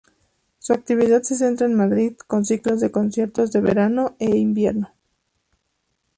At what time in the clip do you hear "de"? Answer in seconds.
2.81-2.89, 3.51-3.61